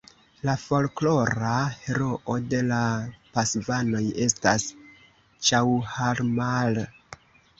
La 0.47 0.53
folklora 0.59 1.49
heroo 1.81 2.37
de 2.53 2.61
la 2.69 2.79
Pasvanoj 3.35 4.01
estas 4.27 4.65
Ĉaŭharmal. 5.51 6.83